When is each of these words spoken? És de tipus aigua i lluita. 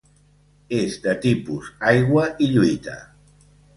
És 0.77 0.95
de 1.03 1.13
tipus 1.27 1.69
aigua 1.91 2.25
i 2.47 2.49
lluita. 2.55 2.97